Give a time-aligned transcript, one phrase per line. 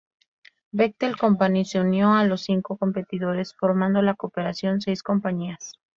[0.71, 5.73] Bechtel Company se unió a los cinco competidores formando la Corporación Seis Compañías.